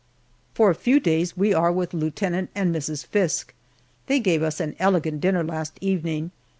[0.55, 3.05] For a few days we are with Lieutenant and Mrs.
[3.05, 3.53] Fiske.
[4.07, 6.31] They gave us an elegant dinner last evening.